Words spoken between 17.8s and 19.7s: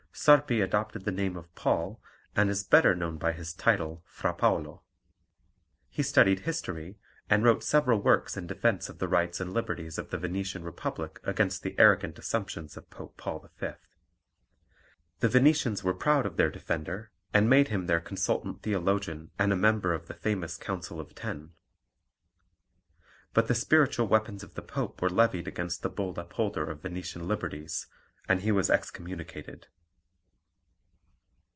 their consultant theologian and a